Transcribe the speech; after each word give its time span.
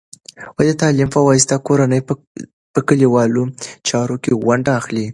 د 0.67 0.69
تعلیم 0.81 1.09
په 1.15 1.19
واسطه، 1.27 1.55
کورنۍ 1.67 2.01
په 2.75 2.79
کلیوالو 2.87 3.43
چارو 3.87 4.15
کې 4.23 4.31
ونډه 4.45 4.71
اخلي. 4.79 5.07